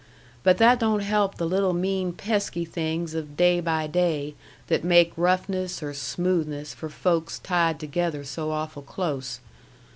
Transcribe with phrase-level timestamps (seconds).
[0.41, 4.33] But that don't help the little mean pesky things of day by day
[4.65, 9.41] that make roughness or smoothness for folks tied together so awful close.